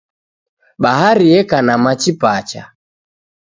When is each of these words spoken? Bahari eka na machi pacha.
Bahari 0.81 1.27
eka 1.39 1.57
na 1.65 1.75
machi 1.83 2.11
pacha. 2.21 2.63